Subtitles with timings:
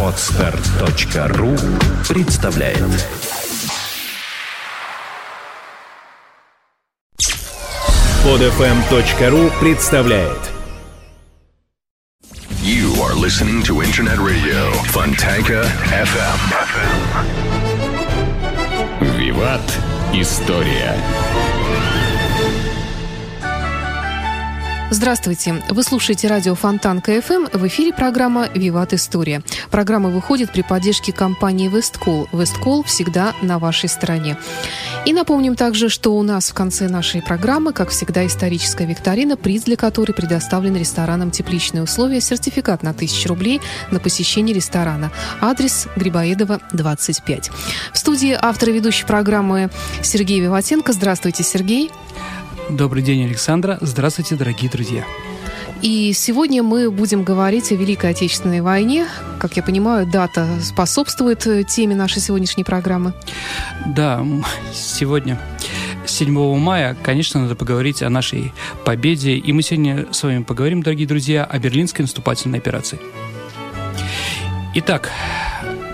[0.00, 1.56] Отстар.ру
[2.08, 2.78] представляет
[8.22, 10.38] Подфм.ру представляет
[12.62, 16.38] You are listening to Internet Radio Fontanka FM.
[19.18, 19.78] Виват.
[20.12, 20.94] История.
[24.94, 25.60] Здравствуйте.
[25.70, 27.46] Вы слушаете радио Фонтан КФМ.
[27.52, 29.42] В эфире программа «Виват История».
[29.68, 32.28] Программа выходит при поддержке компании «Весткол».
[32.30, 34.38] «Весткол» всегда на вашей стороне.
[35.04, 39.64] И напомним также, что у нас в конце нашей программы, как всегда, историческая викторина, приз
[39.64, 45.10] для которой предоставлен рестораном «Тепличные условия», сертификат на 1000 рублей на посещение ресторана.
[45.40, 47.50] Адрес Грибоедова, 25.
[47.92, 49.70] В студии автор и ведущий программы
[50.04, 50.92] Сергей Виватенко.
[50.92, 51.90] Здравствуйте, Сергей.
[52.76, 53.78] Добрый день, Александра.
[53.82, 55.04] Здравствуйте, дорогие друзья.
[55.80, 59.06] И сегодня мы будем говорить о Великой Отечественной войне.
[59.38, 63.14] Как я понимаю, дата способствует э, теме нашей сегодняшней программы.
[63.86, 64.26] Да,
[64.72, 65.38] сегодня
[66.04, 68.52] 7 мая, конечно, надо поговорить о нашей
[68.84, 69.36] победе.
[69.36, 72.98] И мы сегодня с вами поговорим, дорогие друзья, о Берлинской наступательной операции.
[74.74, 75.12] Итак,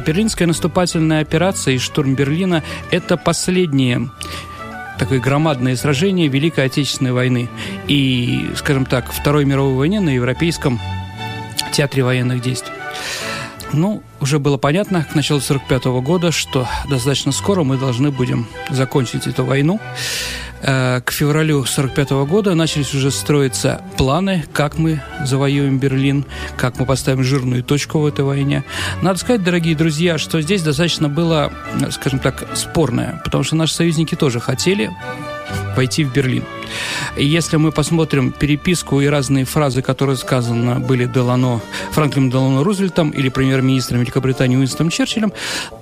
[0.06, 4.08] Берлинская наступательная операция и штурм Берлина– это последние
[5.00, 7.48] такое громадное сражение Великой Отечественной войны
[7.88, 10.78] и, скажем так, Второй мировой войны на Европейском
[11.72, 12.74] театре военных действий.
[13.72, 19.26] Ну, уже было понятно к началу 1945 года, что достаточно скоро мы должны будем закончить
[19.26, 19.80] эту войну.
[20.62, 26.86] Э, к февралю 1945 года начались уже строиться планы, как мы завоюем Берлин, как мы
[26.86, 28.64] поставим жирную точку в этой войне.
[29.02, 31.52] Надо сказать, дорогие друзья, что здесь достаточно было,
[31.90, 34.90] скажем так, спорное, потому что наши союзники тоже хотели
[35.76, 36.44] войти в Берлин.
[37.16, 41.60] И если мы посмотрим переписку и разные фразы, которые сказаны были Делано,
[41.92, 45.32] Франклином Делано Рузвельтом или премьер-министром Великобритании Уинстоном Черчиллем,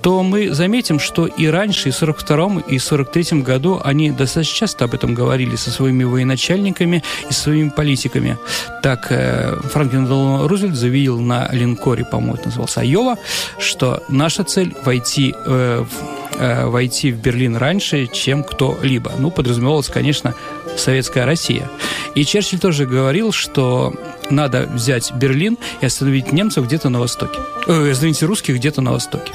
[0.01, 4.85] то мы заметим, что и раньше, и в 42 и 43 году они достаточно часто
[4.85, 8.37] об этом говорили со своими военачальниками и своими политиками.
[8.81, 13.17] Так, э, Франклин Делано Рузвельт заявил на линкоре, по-моему, это назывался Айова,
[13.59, 19.11] что наша цель войти э, в войти в Берлин раньше, чем кто-либо.
[19.19, 20.33] Ну, подразумевалось, конечно,
[20.79, 21.69] советская Россия.
[22.15, 23.93] И Черчилль тоже говорил, что
[24.29, 27.39] надо взять Берлин и остановить немцев где-то на востоке.
[27.67, 29.31] Э, извините, русских где-то на востоке.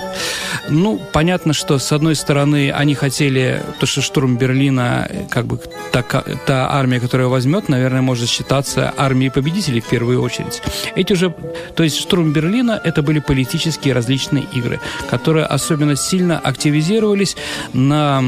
[0.68, 5.58] Ну, понятно, что, с одной стороны, они хотели, то, что штурм Берлина, как бы
[5.92, 10.62] та, та армия, которая возьмет, наверное, может считаться армией победителей в первую очередь.
[10.94, 11.34] Эти уже,
[11.76, 14.80] то есть штурм Берлина, это были политические различные игры,
[15.10, 17.36] которые особенно сильно активизировались
[17.72, 18.22] на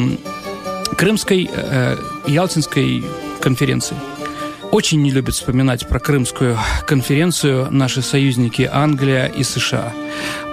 [0.89, 3.05] Крымской, э, Ялтинской
[3.41, 3.97] конференции.
[4.73, 9.93] Очень не любят вспоминать про Крымскую конференцию наши союзники Англия и США.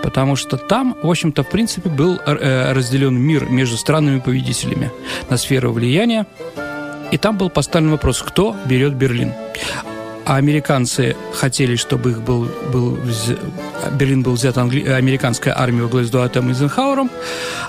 [0.01, 4.91] Потому что там, в общем-то, в принципе, был э, разделен мир между странами-победителями
[5.29, 6.27] на сферу влияния.
[7.11, 9.33] И там был поставлен вопрос, кто берет Берлин
[10.25, 12.97] а американцы хотели, чтобы их был, был
[13.93, 14.87] Берлин был взят англи...
[14.87, 17.09] американской армией во главе с Дуатом Эйзенхауэром,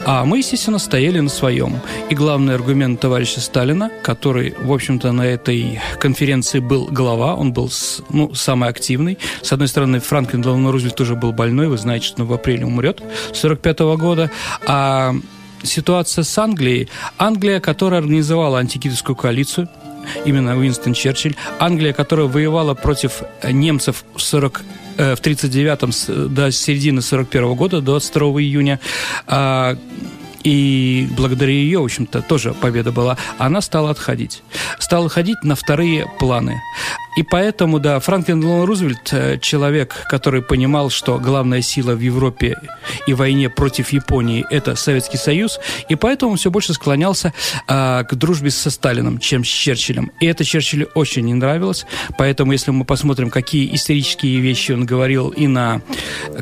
[0.05, 1.81] а мы, естественно, стояли на своем.
[2.11, 7.71] И главный аргумент товарища Сталина, который, в общем-то, на этой конференции был глава, он был
[8.11, 9.19] ну, самый активный.
[9.43, 12.67] С одной стороны, Франклин Делано Рузвельт тоже был больной, вы знаете, что он в апреле
[12.67, 14.31] умрет 45 -го года,
[14.67, 15.15] а
[15.63, 16.89] ситуация с Англией.
[17.19, 19.69] Англия, которая организовала антикитовскую коалицию,
[20.25, 21.37] именно Уинстон Черчилль.
[21.59, 24.63] Англия, которая воевала против немцев в 40
[24.97, 28.81] э, в 39-м до середины 41 -го года, 22 июня,
[29.27, 29.77] а,
[30.45, 34.43] и благодаря ее, в общем-то, тоже победа была, она стала отходить.
[34.79, 36.61] Стала ходить на вторые планы.
[37.17, 42.59] И поэтому, да, Франклин Делано Рузвельт, э, человек, который понимал, что главная сила в Европе
[43.07, 47.33] и войне против Японии– это Советский Союз, и поэтому он все больше склонялся
[47.69, 50.11] а, к дружбе со Сталином, чем с Черчиллем.
[50.21, 51.87] И это Черчиллю очень не нравилось,
[52.19, 55.83] поэтому если мы посмотрим, какие исторические вещи он говорил и на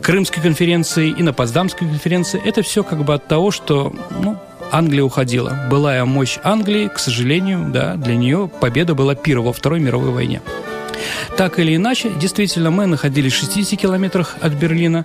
[0.02, 4.38] Крымской конференции, и на Потсдамской конференции, это все как бы от того, что, ну,
[4.72, 5.66] Англия уходила.
[5.70, 10.40] Былая мощь Англии, к сожалению, да, для нее победа была первой во Второй мировой войне.
[11.36, 15.04] Так или иначе, действительно, мы находились в 60 километрах от Берлина,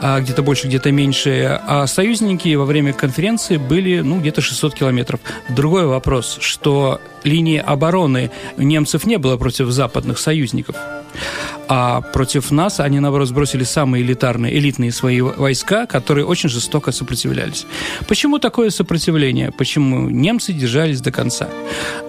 [0.00, 5.20] а где-то больше, где-то меньше, а союзники во время конференции были, ну, где-то 600 километров.
[5.48, 10.76] Другой вопрос, что линии обороны немцев не было против западных союзников.
[11.68, 17.66] А против нас они, наоборот, сбросили самые элитарные, элитные свои войска, которые очень жестоко сопротивлялись.
[18.08, 19.52] Почему такое сопротивление?
[19.52, 21.48] Почему немцы держались до конца?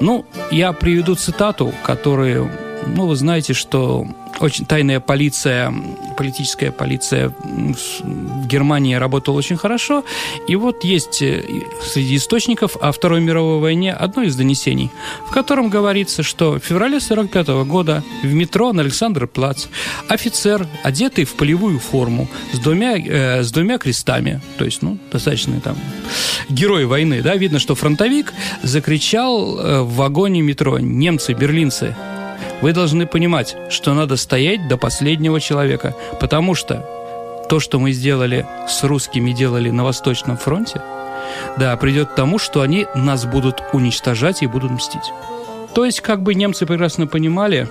[0.02, 2.52] Ну, я приведу цитату, которую,
[2.88, 4.08] ну, вы знаете, что
[4.40, 5.74] очень тайная полиция,
[6.18, 10.04] политическая полиция в Германии работала очень хорошо.
[10.48, 11.44] И вот есть э,
[11.82, 14.92] среди источников о Второй мировой войне одно из донесений,
[15.28, 19.68] в котором говорится, что в феврале 45 года в метро на Александр-Плац
[20.08, 25.60] офицер, одетый в полевую форму, с двумя, э, с двумя крестами, то есть, ну, достаточно
[25.62, 25.78] там
[26.50, 31.96] герой войны, да, видно, что фронтовик закричал э, в вагоне метро «Немцы, берлинцы,
[32.64, 36.86] вы должны понимать, что надо стоять до последнего человека, потому что
[37.50, 40.82] то, что мы сделали с русскими, делали на Восточном фронте,
[41.58, 45.12] да, придет к тому, что они нас будут уничтожать и будут мстить.
[45.76, 47.68] То есть, как бы немцы прекрасно понимали,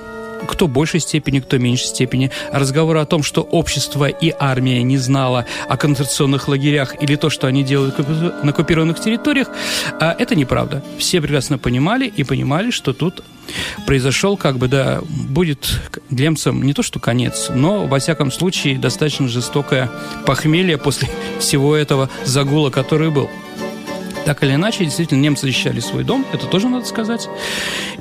[0.47, 2.31] кто большей степени, кто меньшей степени.
[2.51, 7.47] Разговоры о том, что общество и армия не знала о концентрационных лагерях или то, что
[7.47, 7.99] они делают
[8.43, 9.49] на оккупированных территориях,
[10.01, 10.83] а, это неправда.
[10.99, 13.23] Все прекрасно понимали и понимали, что тут
[13.87, 15.81] произошел, как бы, да, будет
[16.11, 19.91] немцам не то что конец, но, во всяком случае, достаточно жестокое
[20.27, 21.09] похмелье после
[21.39, 23.29] всего этого загула, который был.
[24.25, 27.29] Так или иначе, действительно, немцы защищали свой дом, это тоже надо сказать.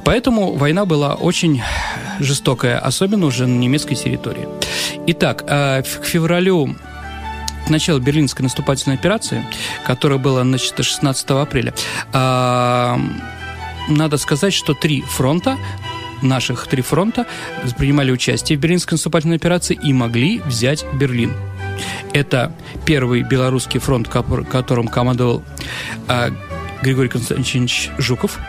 [0.03, 1.61] Поэтому война была очень
[2.19, 4.47] жестокая, особенно уже на немецкой территории.
[5.07, 6.75] Итак, э, к февралю
[7.65, 9.45] к началу Берлинской наступательной операции,
[9.85, 11.73] которая была начата 16 апреля,
[12.13, 12.97] э,
[13.89, 15.57] надо сказать, что три фронта
[16.21, 17.25] наших три фронта
[17.77, 21.33] принимали участие в Берлинской наступательной операции и могли взять Берлин.
[22.13, 22.51] Это
[22.85, 25.43] первый белорусский фронт, которым командовал
[26.07, 26.29] а,
[26.81, 28.39] Григорий Константинович Жуков,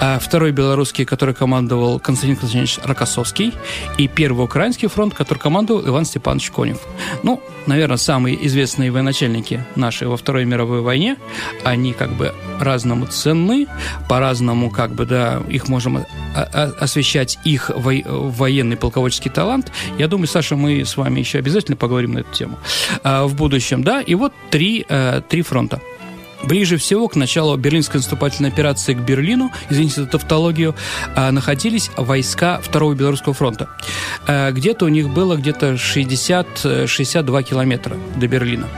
[0.00, 3.52] а второй белорусский, который командовал Константин Константинович Рокоссовский,
[3.98, 6.78] и первый украинский фронт, который командовал Иван Степанович Конев.
[7.22, 11.16] Ну, наверное, самые известные военачальники наши во Второй мировой войне,
[11.64, 13.66] они как бы разному ценны,
[14.08, 16.04] по-разному как бы, да, их можем
[16.34, 19.72] освещать их военный полководческий талант.
[19.98, 22.58] Я думаю, Саша, мы с вами еще обязательно поговорим на эту тему
[23.02, 25.80] а, в будущем, да, и вот три, э, три фронта.
[26.42, 30.74] Ближе всего к началу Берлинской наступательной операции к Берлину, извините за тавтологию,
[31.14, 33.68] а, находились войска Второго Белорусского фронта.
[34.26, 38.68] А, где-то у них было где-то 60-62 километра до Берлина.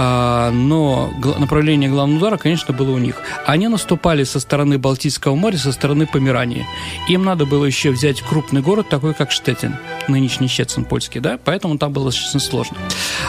[0.00, 3.16] А, но направление главного удара, конечно, было у них.
[3.46, 6.64] Они наступали со стороны Балтийского моря, со стороны Померании.
[7.08, 9.74] Им надо было еще взять крупный город, такой как Штеттин,
[10.06, 12.76] нынешний Щецин польский, да, поэтому там было достаточно сложно.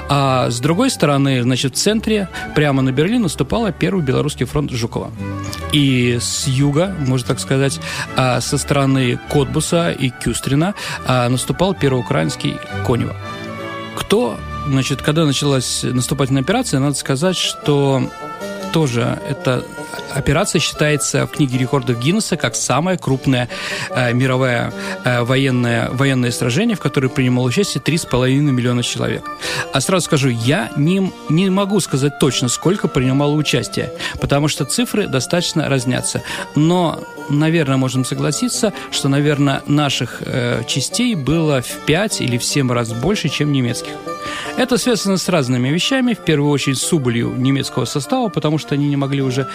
[0.10, 5.10] А с другой стороны, значит, в центре, прямо на Берлин, наступал Первый Белорусский фронт Жукова.
[5.72, 7.80] И с юга, можно так сказать,
[8.16, 10.76] а, со стороны Котбуса и Кюстрина
[11.08, 13.16] а, наступал Первый Украинский Конева.
[13.96, 14.38] Кто
[14.70, 18.04] Значит, когда началась наступательная операция, надо сказать, что
[18.72, 19.66] тоже эта
[20.14, 23.50] операция считается в книге рекордов Гиннесса как самое крупное
[23.90, 29.30] э, мировое э, военное, военное сражение, в которое принимало участие 3,5 миллиона человек.
[29.74, 35.08] А сразу скажу, я не, не могу сказать точно, сколько принимало участие, потому что цифры
[35.08, 36.24] достаточно разнятся.
[36.56, 37.00] Но,
[37.30, 42.92] наверное, можем согласиться, что, наверное, наших э, частей было в 5 или в 7 раз
[42.94, 43.94] больше, чем немецких.
[44.58, 48.88] Это связано с разными вещами, в первую очередь с убылью немецкого состава, потому что они
[48.88, 49.48] не могли уже,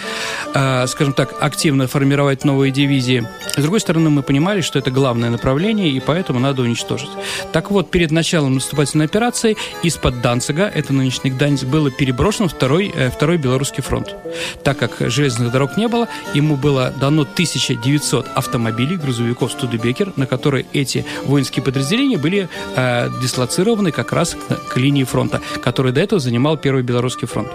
[0.87, 3.27] скажем так, активно формировать новые дивизии.
[3.55, 7.09] С другой стороны, мы понимали, что это главное направление, и поэтому надо уничтожить.
[7.51, 13.09] Так вот, перед началом наступательной операции из-под Данцига, это нынешний Гданьск, было переброшен второй, э,
[13.09, 14.15] второй Белорусский фронт.
[14.63, 20.65] Так как железных дорог не было, ему было дано 1900 автомобилей, грузовиков Студебекер, на которые
[20.73, 26.19] эти воинские подразделения были э, дислоцированы как раз к, к линии фронта, который до этого
[26.19, 27.49] занимал Первый Белорусский фронт.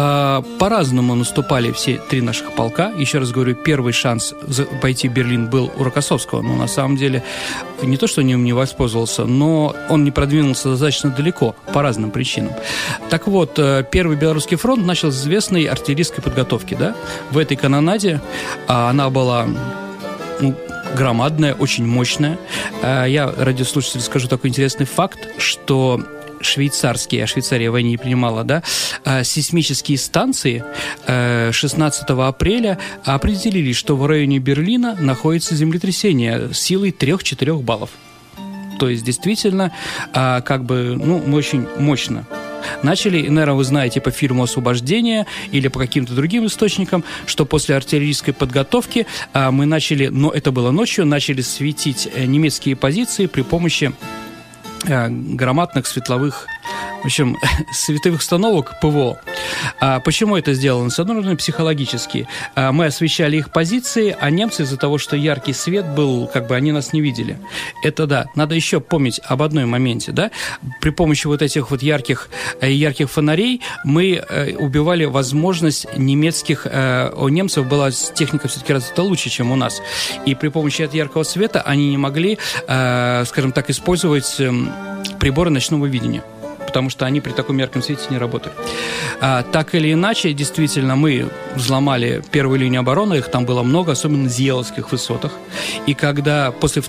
[0.00, 2.92] А, по-разному наступали все три наших полка.
[2.96, 4.32] Еще раз говорю, первый шанс
[4.80, 7.24] пойти в Берлин был у Рокоссовского, но на самом деле
[7.82, 12.12] не то, что он им не воспользовался, но он не продвинулся достаточно далеко по разным
[12.12, 12.52] причинам.
[13.10, 16.76] Так вот, э, Первый Белорусский фронт начал с известной артиллерийской подготовки.
[16.78, 16.94] Да?
[17.32, 18.20] В этой канонаде
[18.68, 19.48] а, она была
[20.40, 20.54] ну,
[20.96, 22.38] громадная, очень мощная.
[22.84, 26.00] А, я радиослушателям скажу такой интересный факт, что
[26.40, 28.62] швейцарские, а Швейцария в войне не принимала, да,
[29.04, 30.64] а, сейсмические станции
[31.06, 37.90] 16 э, апреля определили, что в районе Берлина находится землетрясение силой 3-4 баллов.
[38.78, 39.72] То есть, действительно,
[40.12, 42.26] а, как бы, ну, очень мощно
[42.82, 48.34] Начали, наверное, вы знаете по фильму «Освобождение» или по каким-то другим источникам, что после артиллерийской
[48.34, 53.92] подготовки а, мы начали, но это было ночью, начали светить э, немецкие позиции при помощи
[54.84, 56.46] громадных светловых
[57.02, 57.36] в общем,
[57.72, 59.18] световых установок ПВО.
[59.80, 60.90] А почему это сделано?
[60.90, 62.28] С одной стороны, психологически.
[62.54, 66.56] А мы освещали их позиции, а немцы из-за того, что яркий свет был, как бы
[66.56, 67.38] они нас не видели.
[67.82, 68.26] Это да.
[68.34, 70.30] Надо еще помнить об одной моменте, да.
[70.80, 72.28] При помощи вот этих вот ярких,
[72.60, 76.66] э, ярких фонарей мы э, убивали возможность немецких...
[76.70, 79.80] Э, у немцев была техника все-таки развита лучше, чем у нас.
[80.26, 84.70] И при помощи этого яркого света они не могли, скажем так, использовать эм,
[85.18, 86.22] приборы ночного видения
[86.68, 88.52] потому что они при таком ярком свете не работали.
[89.22, 94.24] А, так или иначе, действительно, мы взломали первую линию обороны, их там было много, особенно
[94.24, 95.32] на Зиеловских высотах.
[95.86, 96.82] И когда после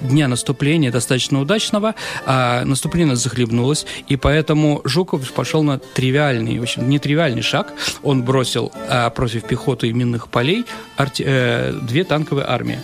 [0.00, 1.94] дня наступления, достаточно удачного,
[2.26, 7.72] а, наступление захлебнулось, и поэтому Жуков пошел на тривиальный, в общем, нетривиальный шаг.
[8.02, 12.80] Он бросил а, против пехоты и минных полей арти, э, две танковые армии.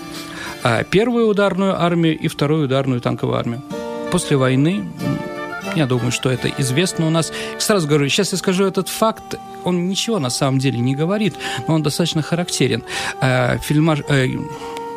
[0.62, 3.62] А, первую ударную армию и вторую ударную танковую армию.
[4.12, 4.84] После войны
[5.78, 7.32] я думаю, что это известно у нас.
[7.58, 11.34] Сразу говорю, сейчас я скажу этот факт, он ничего на самом деле не говорит,
[11.66, 12.82] но он достаточно характерен.
[13.20, 14.28] Э, фильмаж, э,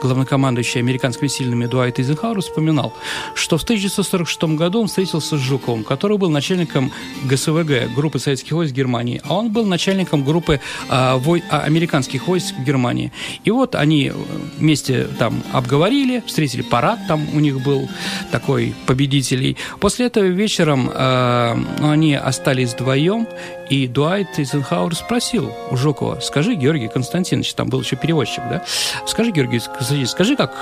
[0.01, 2.93] главнокомандующий американскими сильными Дуайт Эйзенхауэр вспоминал,
[3.36, 6.91] что в 1946 году он встретился с Жуковым, который был начальником
[7.24, 12.55] ГСВГ, группы советских войск Германии, а он был начальником группы а, вой, а, американских войск
[12.55, 13.12] в Германии.
[13.43, 14.12] И вот они
[14.58, 17.89] вместе там обговорили, встретили парад, там у них был
[18.31, 19.58] такой победителей.
[19.79, 23.27] После этого вечером а, они остались вдвоем,
[23.71, 28.65] и Дуайт Эйзенхауэр спросил у Жукова, скажи, Георгий Константинович, там был еще переводчик, да,
[29.07, 30.53] скажи, Георгий Константинович, скажи, как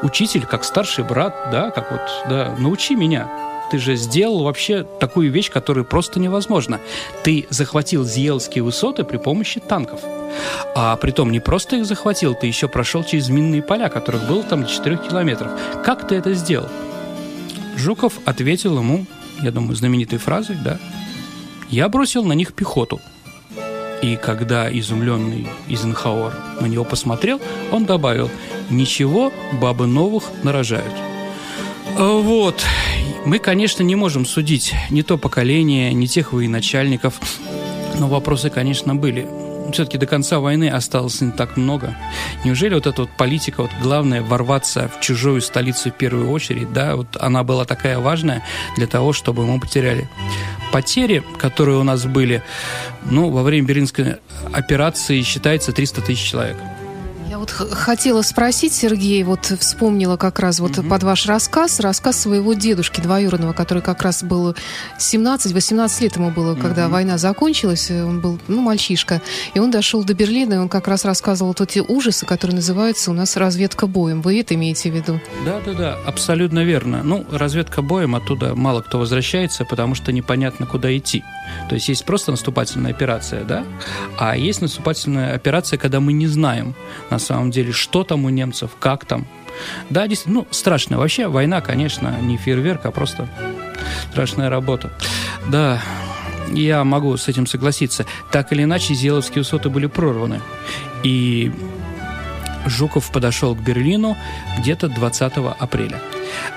[0.00, 3.28] учитель, как старший брат, да, как вот, да, научи меня.
[3.70, 6.80] Ты же сделал вообще такую вещь, которая просто невозможна.
[7.22, 10.00] Ты захватил Зиелские высоты при помощи танков.
[10.74, 14.42] А при том не просто их захватил, ты еще прошел через минные поля, которых было
[14.42, 15.50] там до 4 километров.
[15.84, 16.68] Как ты это сделал?
[17.76, 19.06] Жуков ответил ему,
[19.42, 20.78] я думаю, знаменитой фразой, да,
[21.68, 23.00] я бросил на них пехоту.
[24.02, 27.40] И когда изумленный Изенхауэр на него посмотрел,
[27.72, 28.30] он добавил,
[28.68, 30.92] ничего, бабы новых нарожают.
[31.96, 32.62] А вот.
[33.24, 37.20] Мы, конечно, не можем судить ни то поколение, ни тех военачальников,
[37.98, 39.26] но вопросы, конечно, были
[39.74, 41.96] все-таки до конца войны осталось не так много.
[42.44, 46.96] Неужели вот эта вот политика, вот главное ворваться в чужую столицу в первую очередь, да,
[46.96, 48.42] вот она была такая важная
[48.76, 50.08] для того, чтобы мы потеряли.
[50.72, 52.42] Потери, которые у нас были,
[53.04, 54.16] ну, во время Берлинской
[54.52, 56.56] операции считается 300 тысяч человек.
[57.44, 60.88] Вот хотела спросить, Сергей, вот вспомнила как раз вот mm-hmm.
[60.88, 64.56] под ваш рассказ, рассказ своего дедушки двоюродного, который как раз был
[64.98, 66.88] 17-18 лет ему было, когда mm-hmm.
[66.88, 69.20] война закончилась, он был, ну, мальчишка,
[69.52, 73.10] и он дошел до Берлина, и он как раз рассказывал вот эти ужасы, которые называются
[73.10, 74.22] у нас разведка боем.
[74.22, 75.20] Вы это имеете в виду?
[75.44, 77.02] Да-да-да, абсолютно верно.
[77.02, 81.22] Ну, разведка боем, оттуда мало кто возвращается, потому что непонятно, куда идти.
[81.68, 83.66] То есть есть просто наступательная операция, да,
[84.18, 86.74] а есть наступательная операция, когда мы не знаем,
[87.10, 89.26] на самом деле, что там у немцев, как там.
[89.90, 90.98] Да, действительно, ну, страшно.
[90.98, 93.28] Вообще, война, конечно, не фейерверк, а просто
[94.10, 94.92] страшная работа.
[95.48, 95.80] Да,
[96.50, 98.06] я могу с этим согласиться.
[98.30, 100.40] Так или иначе, Зеловские высоты были прорваны.
[101.02, 101.52] И
[102.66, 104.16] Жуков подошел к Берлину
[104.58, 106.00] где-то 20 апреля.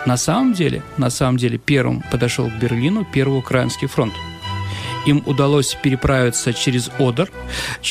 [0.05, 4.13] На самом деле, на самом деле, первым подошел к Берлину Первый Украинский фронт.
[5.05, 7.29] Им удалось переправиться через Одер,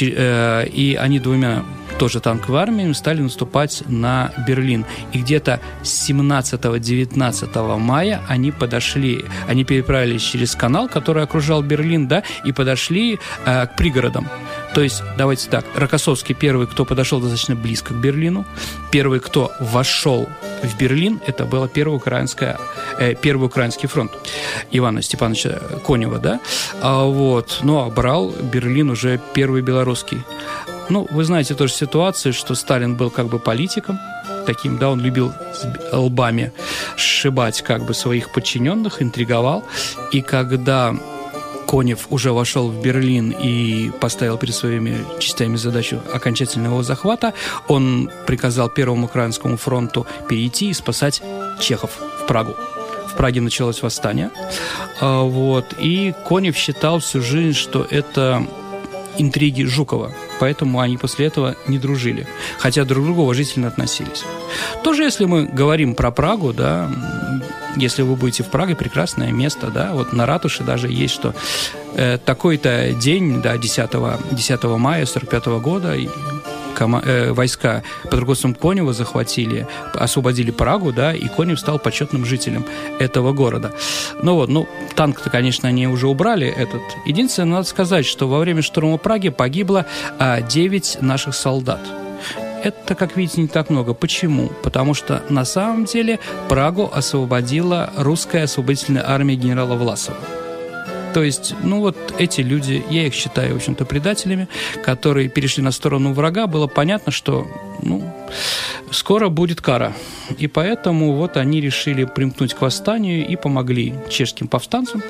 [0.00, 1.64] э, и они двумя
[1.98, 4.84] тоже танковой армиями стали наступать на Берлин.
[5.12, 12.22] И где-то с 17-19 мая они подошли, они переправились через канал, который окружал Берлин, да,
[12.44, 14.28] и подошли э, к пригородам.
[14.76, 18.44] То есть, давайте так, Рокоссовский первый, кто подошел достаточно близко к Берлину,
[18.92, 20.28] первый, кто вошел
[20.62, 22.58] в Берлин, это был первый, украинская,
[22.98, 24.12] э, первый украинский фронт
[24.70, 26.40] Ивана Степановича Конева, да,
[26.82, 30.22] а, вот, ну, а брал Берлин уже первый белорусский.
[30.90, 33.98] Ну, вы знаете тоже ситуацию, что Сталин был как бы политиком,
[34.44, 35.32] таким, да, он любил
[35.90, 36.52] лбами
[36.98, 39.64] сшибать как бы своих подчиненных, интриговал.
[40.12, 40.94] И когда
[41.66, 47.34] Конев уже вошел в Берлин и поставил перед своими частями задачу окончательного захвата,
[47.68, 51.22] он приказал Первому Украинскому фронту перейти и спасать
[51.60, 51.90] чехов
[52.22, 52.54] в Прагу.
[53.08, 54.30] В Праге началось восстание.
[55.00, 55.74] А, вот.
[55.78, 58.46] И Конев считал всю жизнь, что это
[59.18, 60.12] интриги Жукова.
[60.38, 62.26] Поэтому они после этого не дружили.
[62.58, 64.24] Хотя друг к другу уважительно относились.
[64.84, 66.90] Тоже, если мы говорим про Прагу, да,
[67.76, 71.34] если вы будете в Праге, прекрасное место, да, вот на ратуше даже есть, что
[71.94, 73.90] э, такой-то день, да, 10,
[74.32, 81.60] 10 мая 45 года, э, войска под руководством Конева захватили, освободили Прагу, да, и Конев
[81.60, 82.64] стал почетным жителем
[82.98, 83.72] этого города.
[84.22, 86.82] Ну вот, ну, танк-то, конечно, они уже убрали этот.
[87.04, 89.86] Единственное, надо сказать, что во время штурма Праги погибло
[90.18, 91.80] а, 9 наших солдат
[92.62, 93.94] это, как видите, не так много.
[93.94, 94.50] Почему?
[94.62, 100.18] Потому что на самом деле Прагу освободила русская освободительная армия генерала Власова.
[101.16, 104.48] То есть, ну вот эти люди, я их считаю, в общем-то, предателями,
[104.84, 107.46] которые перешли на сторону врага, было понятно, что,
[107.80, 108.02] ну,
[108.90, 109.94] скоро будет кара.
[110.36, 115.02] И поэтому вот они решили примкнуть к восстанию и помогли чешским повстанцам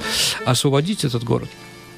[0.45, 1.49] освободить этот город.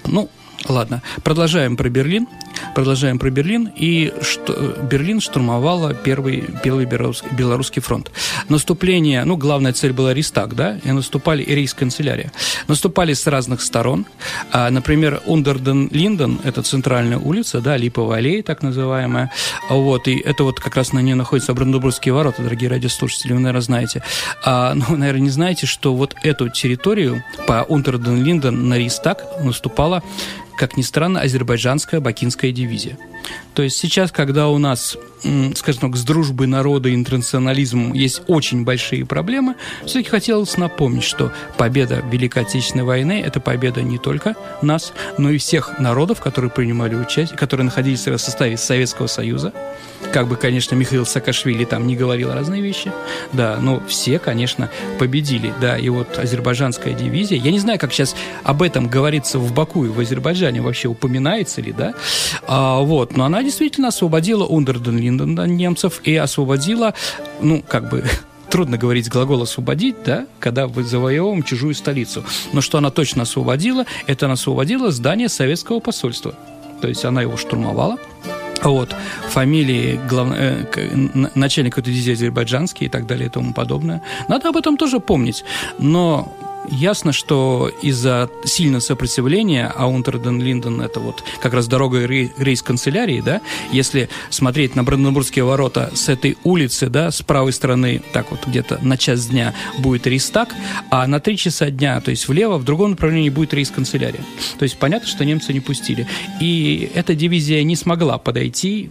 [0.07, 0.31] Ну,
[0.67, 2.27] Ладно, продолжаем про Берлин.
[2.75, 3.71] Продолжаем про Берлин.
[3.77, 8.11] И что, Берлин штурмовала первый, первый белорусский, фронт.
[8.49, 12.33] Наступление, ну, главная цель была Ристак, да, и наступали и рейс-канцелярия.
[12.67, 14.07] Наступали с разных сторон.
[14.53, 19.31] А, например, Ундерден-Линден, это центральная улица, да, Липовая аллея, так называемая.
[19.71, 23.63] Вот, и это вот как раз на ней находятся Бранденбургские ворота, дорогие радиослушатели, вы, наверное,
[23.63, 24.03] знаете.
[24.45, 30.03] А, ну, наверное, не знаете, что вот эту территорию по Ундерден-Линден на Ристак наступала
[30.59, 32.99] как ни странно, азербайджанская бакинская дивизия.
[33.55, 34.97] То есть сейчас, когда у нас,
[35.55, 41.33] скажем так, с дружбой народа и интернационализмом есть очень большие проблемы, все-таки хотелось напомнить, что
[41.57, 46.95] победа Великой Отечественной войны– это победа не только нас, но и всех народов, которые принимали
[46.95, 49.53] участие, которые находились в составе Советского Союза.
[50.13, 52.93] Как бы, конечно, Михаил Саакашвили там не говорил разные вещи,
[53.33, 58.15] да, но все, конечно, победили, да, и вот азербайджанская дивизия, я не знаю, как сейчас
[58.45, 60.63] об этом говорится в Баку и в Азербайджане.
[60.63, 61.95] Вообще упоминается ли, да,
[62.47, 66.95] а, вот, но она действительно освободила Ундерден-Линден немцев и освободила,
[67.41, 68.05] ну, как бы,
[68.51, 72.25] трудно говорить глагол «освободить», да, когда вы завоевываем чужую столицу.
[72.53, 76.35] Но что она точно освободила, это она освободила здание советского посольства.
[76.81, 77.99] То есть она его штурмовала,
[78.63, 78.95] вот,
[79.31, 80.29] фамилии глав...
[80.33, 80.65] э,
[81.35, 84.03] начальника этой дивизии азербайджанские и так далее и тому подобное.
[84.29, 85.45] Надо об этом тоже помнить.
[85.79, 86.33] Но
[86.71, 93.41] Ясно, что из-за сильного сопротивления, а Унтерден-Линден это вот как раз дорога рейс канцелярии, да,
[93.73, 98.79] если смотреть на Бранденбургские ворота с этой улицы, да, с правой стороны, так вот где-то
[98.83, 100.55] на час дня будет рейстак,
[100.91, 104.25] а на три часа дня, то есть влево, в другом направлении будет рейс канцелярия.
[104.59, 106.07] То есть понятно, что немцы не пустили.
[106.41, 108.91] И эта дивизия не смогла подойти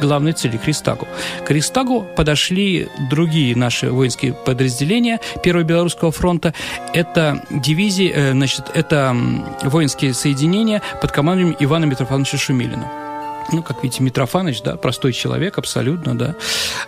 [0.00, 1.06] главной цели– к Ристагу.
[1.46, 6.54] К Ристагу подошли другие наши воинские подразделения Первого Белорусского фронта.
[6.92, 9.16] Это дивизии, э, значит, это
[9.62, 13.03] воинские соединения под командованием Ивана Митрофановича Шумилина
[13.52, 16.34] ну, как видите, Митрофанович, да, простой человек абсолютно, да,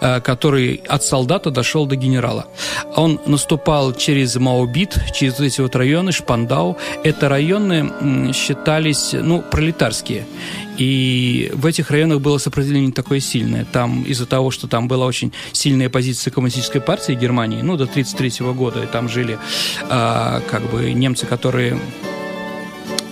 [0.01, 2.47] э, который от солдата дошел до генерала.
[2.97, 6.77] Он наступал через Маубит, через эти вот районы, Шпандау.
[7.05, 10.27] Это районы считались, ну, пролетарские.
[10.79, 13.65] И в этих районах было сопротивление такое сильное.
[13.65, 18.53] Там из-за того, что там была очень сильная позиция коммунистической партии Германии, ну, до 1933
[18.53, 19.39] года, и там жили
[19.89, 21.79] а, как бы немцы, которые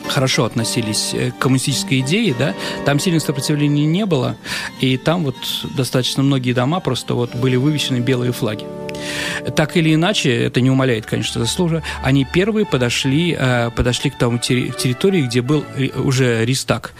[0.08, 4.36] хорошо относились э, к коммунистической идее, да, там сильного сопротивления не было,
[4.80, 5.36] и там вот
[5.76, 8.64] достаточно многие дома просто вот были вывешены белые флаги.
[9.56, 14.38] Так или иначе, это не умаляет, конечно, заслужа, они первые подошли, э, подошли к тому
[14.38, 15.64] территории, где был
[15.96, 16.92] уже Ристак.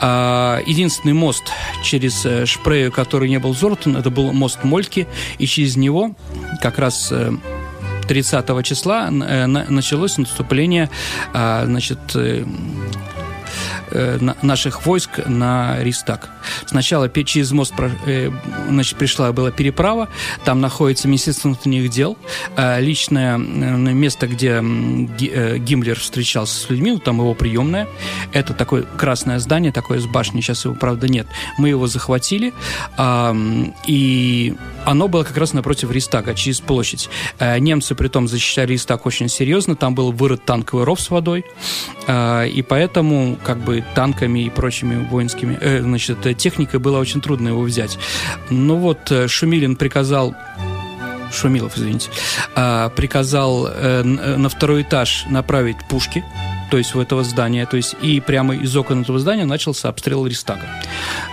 [0.00, 1.44] А, единственный мост
[1.82, 5.06] через э, Шпрею, который не был взорван, это был мост Мольки,
[5.38, 6.14] и через него
[6.60, 7.12] как раз
[8.06, 10.88] 30 числа э, началось наступление
[11.32, 12.44] а, значит, э,
[14.42, 16.30] наших войск на Ристак.
[16.66, 17.74] Сначала через мост
[18.68, 20.08] значит, пришла была переправа,
[20.44, 22.16] там находится Министерство внутренних дел,
[22.56, 27.88] личное место, где Гиммлер встречался с людьми, там его приемная.
[28.32, 31.26] Это такое красное здание, такое с башней, сейчас его, правда, нет.
[31.58, 32.52] Мы его захватили,
[33.86, 37.08] и оно было как раз напротив Ристага, через площадь.
[37.38, 41.44] Э, немцы при том защищали Ристаг очень серьезно, там был вырыт танковый ров с водой,
[42.06, 47.48] э, и поэтому как бы танками и прочими воинскими, э, значит, техникой было очень трудно
[47.48, 47.98] его взять.
[48.50, 50.34] Ну вот Шумилин приказал
[51.32, 52.10] Шумилов, извините,
[52.54, 56.22] приказал на второй этаж направить пушки,
[56.72, 60.26] то есть в этого здания, то есть и прямо из окон этого здания начался обстрел
[60.26, 60.62] Ристага.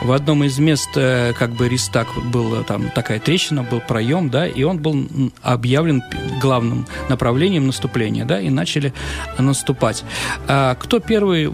[0.01, 4.45] В одном из мест, э, как бы Ристаг был там такая трещина, был проем, да,
[4.45, 5.07] и он был
[5.41, 6.03] объявлен
[6.41, 8.93] главным направлением наступления, да, и начали
[9.37, 10.03] наступать.
[10.49, 11.49] А кто первый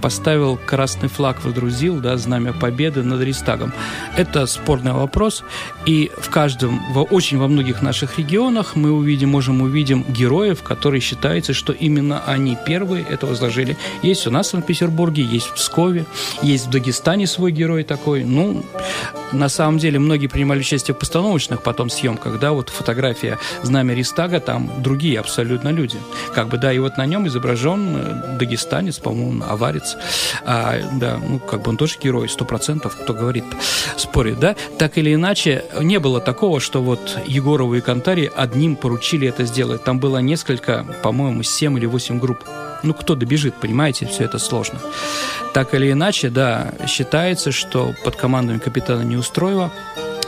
[0.00, 3.72] поставил красный флаг, водрузил, да, знамя победы над Ристагом?
[4.16, 5.42] Это спорный вопрос,
[5.86, 11.00] и в каждом, в, очень во многих наших регионах мы увидим, можем увидим героев, которые
[11.00, 13.76] считается, что именно они первые это возложили.
[14.02, 16.06] Есть у нас в Санкт-Петербурге, есть в Пскове,
[16.42, 18.24] есть в Дагестане свой герой такой.
[18.24, 18.64] Ну,
[19.32, 24.40] на самом деле, многие принимали участие в постановочных потом съемках, да, вот фотография знамя Ристага,
[24.40, 25.98] там другие абсолютно люди.
[26.34, 29.96] Как бы, да, и вот на нем изображен э, дагестанец, по-моему, аварец.
[30.44, 33.44] А, да, ну, как бы он тоже герой, сто процентов, кто говорит,
[33.96, 34.56] спорит, да.
[34.78, 39.84] Так или иначе, не было такого, что вот Егорову и Кантари одним поручили это сделать.
[39.84, 42.44] Там было несколько, по-моему, 7 или 8 групп.
[42.82, 44.78] Ну, кто добежит, понимаете, все это сложно.
[45.54, 49.72] Так или иначе, да, считается, что под командами капитана Неустроева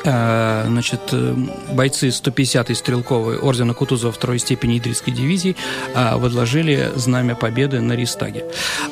[0.04, 1.34] Э, значит, э,
[1.72, 5.56] бойцы 150-й стрелковой ордена Кутузова второй степени Идрийской дивизии
[5.94, 8.46] э, возложили знамя победы на Ристаге.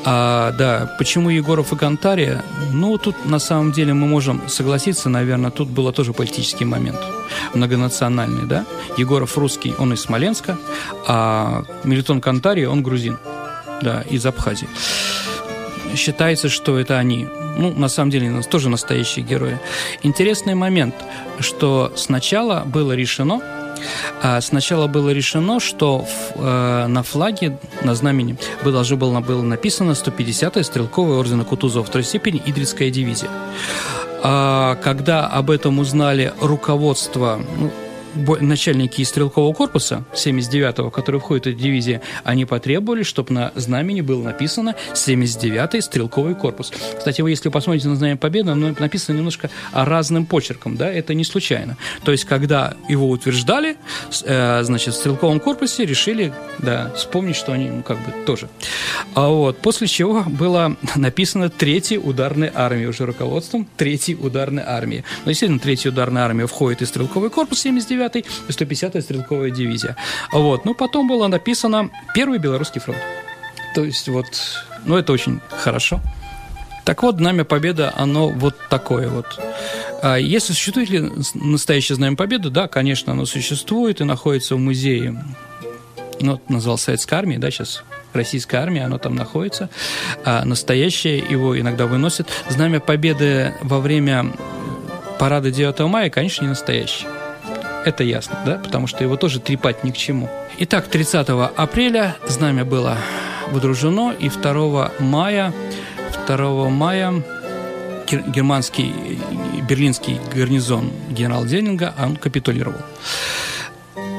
[0.04, 2.42] А, да, почему Егоров и Кантария?
[2.72, 7.00] Ну, тут на самом деле мы можем согласиться, наверное, тут был тоже политический момент,
[7.54, 8.66] многонациональный, да?
[8.98, 10.58] Егоров русский, он из Смоленска,
[11.06, 13.18] а Мелитон Кантария, он грузин,
[13.82, 14.68] да, из Абхазии
[15.96, 17.26] считается, что это они.
[17.56, 19.58] Ну, на самом деле, нас тоже настоящие герои.
[20.02, 20.94] Интересный момент,
[21.40, 23.40] что сначала было решено,
[24.22, 30.62] а сначала было решено, что э, на флаге, на знамени должно было, было написано 150-я
[30.64, 33.30] стрелковая ордена Кутузова второй степени Идрицкая дивизия.
[34.22, 37.70] А когда об этом узнали руководство, ну,
[38.40, 44.22] начальники стрелкового корпуса 79-го, который входит в эту дивизию, они потребовали, чтобы на знамени было
[44.22, 46.72] написано 79-й стрелковый корпус.
[46.96, 51.24] Кстати, вы если посмотрите на знамя Победы, оно написано немножко разным почерком, да, это не
[51.24, 51.76] случайно.
[52.04, 53.76] То есть, когда его утверждали,
[54.24, 58.48] э, значит, в стрелковом корпусе решили, да, вспомнить, что они, ну, как бы, тоже.
[59.14, 65.04] А вот, после чего было написано Третья ударная армия, уже руководством Третьей ударной армии.
[65.24, 69.96] Но, естественно, Третья ударная армия входит и стрелковый корпус 79 109 и 150-я стрелковая дивизия.
[70.32, 70.64] Вот.
[70.64, 72.98] Ну, потом было написано «Первый Белорусский фронт».
[73.74, 74.26] То есть вот,
[74.84, 76.00] ну, это очень хорошо.
[76.84, 79.38] Так вот, Знамя Победы, оно вот такое вот.
[80.02, 85.22] А если существует ли настоящее Знамя Победы, да, конечно, оно существует и находится в музее,
[86.20, 89.68] ну, называл Советской армии, да, сейчас российская армия, оно там находится.
[90.24, 92.28] А настоящее его иногда выносят.
[92.48, 94.32] Знамя Победы во время
[95.18, 97.06] парада 9 мая, конечно, не настоящее.
[97.88, 98.58] Это ясно, да?
[98.58, 100.28] Потому что его тоже трепать ни к чему.
[100.58, 102.98] Итак, 30 апреля знамя было
[103.50, 105.54] выдружено, и 2 мая,
[106.26, 107.24] 2 мая
[108.06, 108.92] германский
[109.66, 112.82] берлинский гарнизон генерал Денинга, он капитулировал.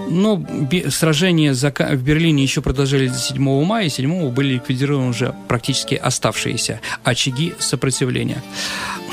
[0.08, 0.43] Но
[0.89, 6.82] сражения в Берлине еще продолжались до 7 мая, и 7 были ликвидированы уже практически оставшиеся
[7.03, 8.41] очаги сопротивления.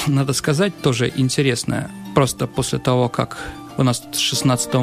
[0.07, 3.37] Надо сказать тоже интересное, просто после того, как
[3.79, 4.75] у нас 16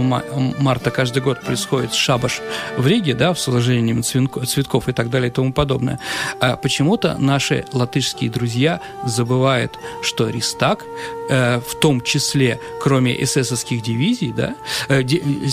[0.59, 2.41] марта каждый год происходит шабаш
[2.77, 5.99] в Риге, да, в сложении цветков и так далее и тому подобное.
[6.39, 10.85] А почему-то наши латышские друзья забывают, что Ристак,
[11.29, 14.55] э, в том числе, кроме эсэсовских дивизий, да,
[14.89, 15.03] э,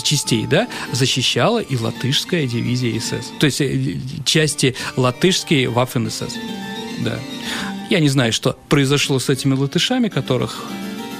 [0.03, 3.31] частей, да, защищала и латышская дивизия СС.
[3.39, 6.33] То есть э, части латышские Waffen-СС.
[6.99, 7.19] Да.
[7.89, 10.63] Я не знаю, что произошло с этими латышами, которых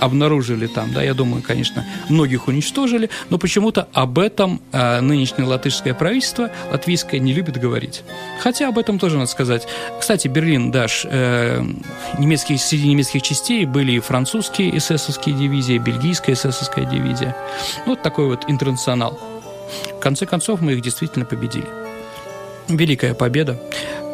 [0.01, 5.93] обнаружили там, да, я думаю, конечно, многих уничтожили, но почему-то об этом э, нынешнее латышское
[5.93, 8.01] правительство, латвийское, не любит говорить.
[8.39, 9.67] Хотя об этом тоже надо сказать.
[9.99, 11.63] Кстати, Берлин, Даш, э,
[12.17, 17.35] немецких, среди немецких частей были и французские эсэсовские дивизии, бельгийская эсэсовская дивизия.
[17.85, 19.19] Вот такой вот интернационал.
[19.95, 21.67] В конце концов, мы их действительно победили.
[22.67, 23.59] Великая победа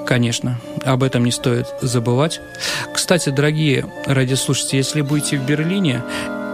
[0.07, 0.59] конечно.
[0.83, 2.39] Об этом не стоит забывать.
[2.93, 6.01] Кстати, дорогие радиослушатели, если будете в Берлине,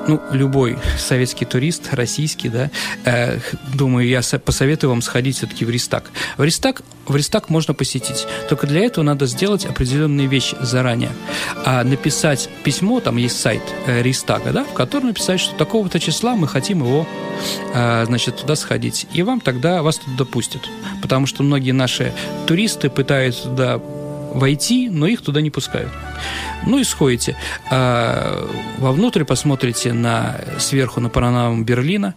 [0.08, 2.70] ну, любой советский турист, российский, да,
[3.06, 3.39] э,
[3.74, 6.12] думаю, я посоветую вам сходить все-таки в Ристак.
[6.38, 11.12] В Ристак, в Ристак можно посетить, только для этого надо сделать определенные вещи заранее.
[11.66, 16.36] А написать письмо, там есть сайт э, Ристага, да, в котором написать, что такого-то числа
[16.36, 17.08] мы хотим его,
[17.74, 19.08] э, значит, туда сходить.
[19.13, 20.62] И вам тогда, вас туда допустят.
[21.02, 22.13] Потому что многие наши
[22.48, 23.82] туристы пытаются туда
[24.34, 25.91] войти, но их туда не пускают.
[26.65, 27.36] Ну и сходите.
[27.69, 32.15] А, вовнутрь посмотрите на, сверху на панораму Берлина.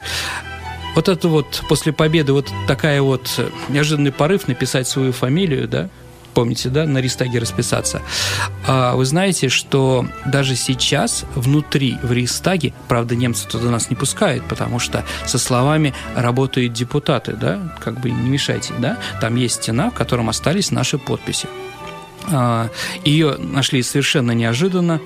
[0.94, 3.28] Вот это вот после победы вот такая вот
[3.68, 5.90] неожиданный порыв написать свою фамилию, да,
[6.36, 8.02] помните, да, на Рейхстаге расписаться.
[8.66, 14.44] А вы знаете, что даже сейчас внутри в Рейхстаге, правда, немцы туда нас не пускают,
[14.46, 19.90] потому что со словами работают депутаты, да, как бы не мешайте, да, там есть стена,
[19.90, 21.48] в котором остались наши подписи.
[22.32, 22.70] А,
[23.04, 25.00] Ее нашли совершенно неожиданно.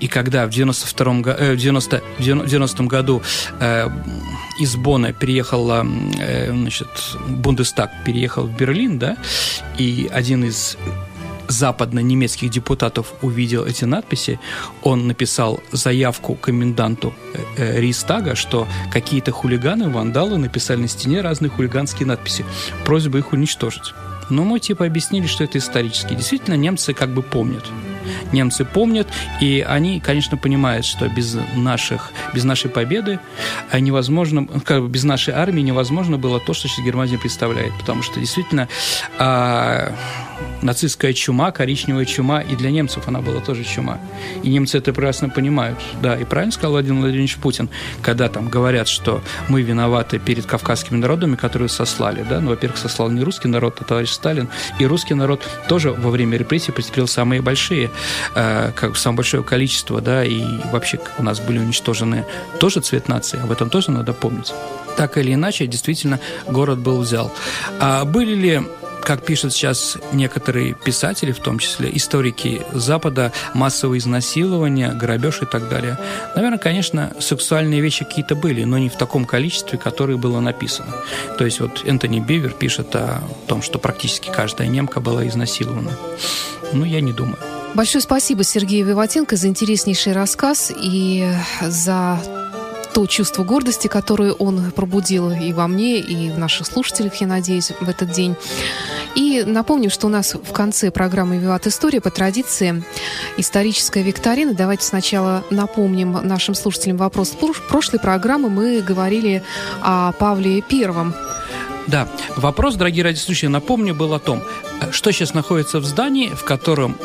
[0.00, 3.22] И когда в 92 э, 90, 90 году
[3.60, 3.88] э,
[4.60, 6.88] из Бона переехал, э, значит,
[7.28, 9.16] Бундестаг переехал в Берлин, да,
[9.78, 10.76] и один из
[11.48, 14.40] западно-немецких депутатов увидел эти надписи,
[14.82, 17.14] он написал заявку коменданту
[17.56, 22.44] э, Рейстага, что какие-то хулиганы, вандалы написали на стене разные хулиганские надписи.
[22.84, 23.94] Просьба их уничтожить.
[24.30, 26.14] Но мы типа объяснили, что это исторически.
[26.14, 27.64] Действительно, немцы как бы помнят.
[28.32, 29.08] Немцы помнят,
[29.40, 33.18] и они, конечно, понимают, что без наших, без нашей победы
[33.72, 38.20] невозможно, как бы без нашей армии невозможно было то, что сейчас Германия представляет, потому что
[38.20, 38.68] действительно
[39.18, 39.92] а,
[40.62, 43.98] нацистская чума, коричневая чума, и для немцев она была тоже чума.
[44.42, 45.78] И немцы это прекрасно понимают.
[46.02, 47.68] Да, и правильно сказал Владимир Владимирович Путин,
[48.02, 52.24] когда там говорят, что мы виноваты перед кавказскими народами, которые сослали.
[52.28, 52.40] Да?
[52.40, 54.48] Ну, во-первых, сослал не русский народ, а товарищ Сталин.
[54.78, 57.90] И русский народ тоже во время репрессий претерпел самые большие,
[58.34, 60.42] э, как самое большое количество, да, и
[60.72, 62.24] вообще у нас были уничтожены
[62.60, 64.52] тоже цвет нации, об этом тоже надо помнить.
[64.96, 67.32] Так или иначе, действительно, город был взял.
[67.80, 68.62] А были ли
[69.06, 75.68] как пишут сейчас некоторые писатели, в том числе историки Запада, массовые изнасилования, грабеж и так
[75.68, 75.96] далее.
[76.34, 80.92] Наверное, конечно, сексуальные вещи какие-то были, но не в таком количестве, которое было написано.
[81.38, 85.92] То есть вот Энтони Бивер пишет о том, что практически каждая немка была изнасилована.
[86.72, 87.38] Ну, я не думаю.
[87.74, 91.30] Большое спасибо Сергею Виватенко за интереснейший рассказ и
[91.62, 92.18] за
[92.96, 97.70] то чувство гордости, которое он пробудил и во мне, и в наших слушателях, я надеюсь,
[97.78, 98.36] в этот день.
[99.14, 102.82] И напомню, что у нас в конце программы «Виват История» по традиции
[103.36, 104.54] историческая викторина.
[104.54, 107.36] Давайте сначала напомним нашим слушателям вопрос.
[107.38, 109.42] В прошлой программы мы говорили
[109.82, 111.14] о Павле Первом.
[111.86, 114.42] Да, вопрос, дорогие радиослушатели, напомню, был о том,
[114.90, 116.96] что сейчас находится в здании, в котором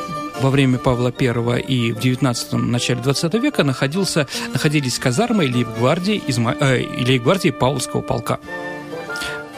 [0.41, 6.55] во время Павла I и в 19-м, начале 20 века находился, находились казармы лейб-гвардии, изма,
[6.59, 8.39] э, лейб-гвардии Павловского полка.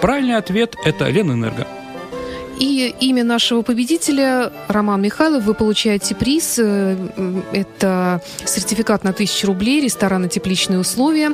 [0.01, 1.65] Правильный ответ– это Ленэнерго.
[2.59, 5.43] И имя нашего победителя Роман Михайлов.
[5.43, 6.59] Вы получаете приз.
[6.59, 6.95] Э,
[7.51, 11.31] это сертификат на тысячу рублей, ресторан и тепличные условия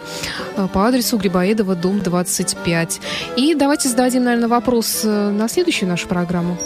[0.56, 3.02] э, по адресу Грибоедова, дом 25.
[3.36, 6.58] И давайте зададим, наверное, вопрос э, на следующую нашу программу.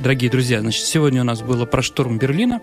[0.00, 2.62] Дорогие друзья, значит, сегодня у нас было про штурм Берлина.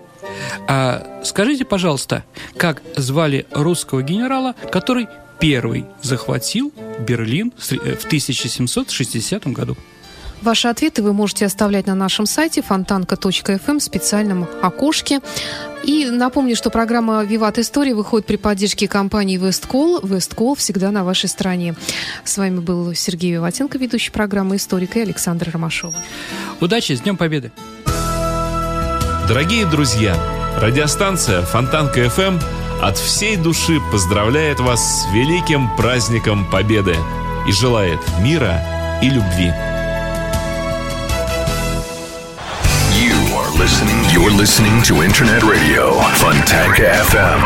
[0.66, 2.24] А скажите, пожалуйста,
[2.56, 5.06] как звали русского генерала, который
[5.38, 9.76] первый захватил Берлин в 1760 году?
[10.42, 15.20] Ваши ответы вы можете оставлять на нашем сайте фонтанка.фм в специальном окошке.
[15.84, 20.00] И напомню, что программа «Виват История» выходит при поддержке компании «Весткол».
[20.02, 21.74] «Весткол» всегда на вашей стороне.
[22.24, 25.94] С вами был Сергей Виватенко, ведущий программы «Историк» и Александр Ромашова.
[26.60, 27.52] Удачи, с Днем Победы!
[29.28, 30.16] Дорогие друзья,
[30.58, 32.38] радиостанция Фонтанка ФМ
[32.80, 36.96] от всей души поздравляет вас с великим праздником Победы
[37.46, 38.62] и желает мира
[39.02, 39.52] и любви.
[43.58, 43.98] Listening.
[44.12, 47.40] You're listening to Internet Radio, Fontanka FM.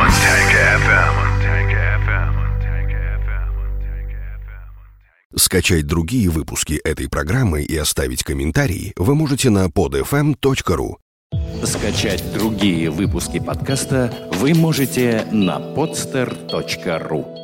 [5.34, 10.96] Скачать другие выпуски этой программы и оставить комментарии вы можете на podfm.ru.
[11.64, 17.41] Скачать другие выпуски подкаста вы можете на podster.ru.